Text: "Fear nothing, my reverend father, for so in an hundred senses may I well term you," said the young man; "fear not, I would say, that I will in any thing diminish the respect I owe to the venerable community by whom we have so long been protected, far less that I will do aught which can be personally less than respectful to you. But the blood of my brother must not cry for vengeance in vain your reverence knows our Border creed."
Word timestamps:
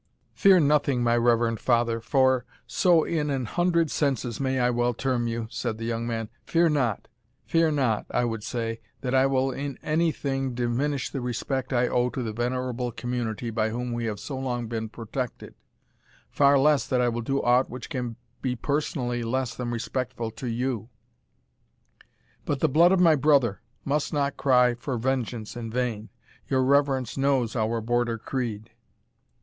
"Fear 0.33 0.61
nothing, 0.61 1.03
my 1.03 1.15
reverend 1.15 1.59
father, 1.59 1.99
for 2.01 2.43
so 2.65 3.03
in 3.03 3.29
an 3.29 3.45
hundred 3.45 3.91
senses 3.91 4.39
may 4.39 4.59
I 4.59 4.71
well 4.71 4.95
term 4.95 5.27
you," 5.27 5.45
said 5.51 5.77
the 5.77 5.85
young 5.85 6.07
man; 6.07 6.27
"fear 6.43 6.69
not, 6.71 7.07
I 8.09 8.25
would 8.25 8.43
say, 8.43 8.81
that 9.01 9.13
I 9.13 9.27
will 9.27 9.51
in 9.51 9.77
any 9.83 10.11
thing 10.11 10.55
diminish 10.55 11.11
the 11.11 11.21
respect 11.21 11.71
I 11.71 11.87
owe 11.87 12.09
to 12.09 12.23
the 12.23 12.33
venerable 12.33 12.91
community 12.91 13.51
by 13.51 13.69
whom 13.69 13.91
we 13.93 14.05
have 14.05 14.19
so 14.19 14.39
long 14.39 14.65
been 14.65 14.89
protected, 14.89 15.53
far 16.31 16.57
less 16.57 16.87
that 16.87 16.99
I 16.99 17.07
will 17.07 17.21
do 17.21 17.39
aught 17.39 17.69
which 17.69 17.87
can 17.87 18.15
be 18.41 18.55
personally 18.55 19.21
less 19.21 19.53
than 19.53 19.69
respectful 19.69 20.31
to 20.31 20.47
you. 20.47 20.89
But 22.43 22.59
the 22.59 22.67
blood 22.67 22.91
of 22.91 22.99
my 22.99 23.13
brother 23.15 23.61
must 23.85 24.11
not 24.13 24.35
cry 24.35 24.73
for 24.73 24.97
vengeance 24.97 25.55
in 25.55 25.69
vain 25.69 26.09
your 26.47 26.63
reverence 26.63 27.17
knows 27.17 27.55
our 27.55 27.79
Border 27.81 28.17
creed." 28.17 28.71